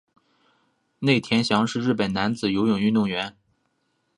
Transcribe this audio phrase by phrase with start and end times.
[0.97, 3.37] 内田翔是日本男子游泳运动员。